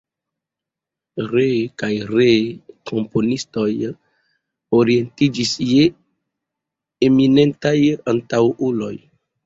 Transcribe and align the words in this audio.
Ree 1.33 1.59
kaj 1.81 1.89
ree 2.13 2.39
komponistoj 2.93 3.67
orientiĝis 4.81 5.55
je 5.69 5.87
eminentaj 7.13 7.79
antaŭuloj. 8.17 8.95